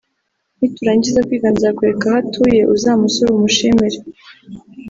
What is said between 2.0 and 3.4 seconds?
aho atuye uzamusure